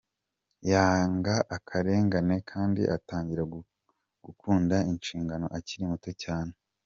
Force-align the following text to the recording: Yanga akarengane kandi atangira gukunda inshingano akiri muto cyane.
Yanga 0.71 1.33
akarengane 1.55 2.35
kandi 2.51 2.81
atangira 2.95 3.43
gukunda 4.25 4.75
inshingano 4.91 5.45
akiri 5.57 5.85
muto 5.93 6.11
cyane. 6.25 6.53